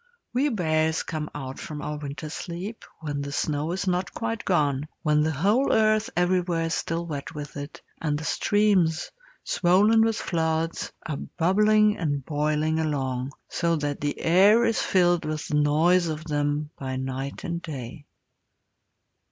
[0.33, 4.87] We bears come out from our winter sleep when the snow is not quite gone,
[5.03, 9.11] when the whole earth everywhere is still wet with it, and the streams,
[9.43, 15.47] swollen with floods, are bubbling and boiling along so that the air is filled with
[15.49, 18.07] the noise of them by night and day.